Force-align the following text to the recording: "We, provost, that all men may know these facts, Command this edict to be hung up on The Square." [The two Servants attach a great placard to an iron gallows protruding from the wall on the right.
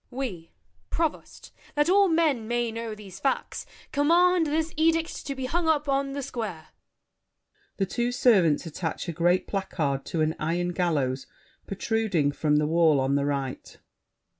"We, 0.09 0.49
provost, 0.89 1.51
that 1.75 1.87
all 1.87 2.07
men 2.07 2.47
may 2.47 2.71
know 2.71 2.95
these 2.95 3.19
facts, 3.19 3.67
Command 3.91 4.47
this 4.47 4.73
edict 4.75 5.27
to 5.27 5.35
be 5.35 5.45
hung 5.45 5.67
up 5.67 5.87
on 5.87 6.13
The 6.13 6.23
Square." 6.23 6.69
[The 7.77 7.85
two 7.85 8.11
Servants 8.11 8.65
attach 8.65 9.07
a 9.07 9.11
great 9.13 9.45
placard 9.45 10.03
to 10.05 10.21
an 10.21 10.33
iron 10.39 10.69
gallows 10.69 11.27
protruding 11.67 12.31
from 12.31 12.55
the 12.55 12.65
wall 12.65 12.99
on 12.99 13.13
the 13.13 13.25
right. 13.25 13.77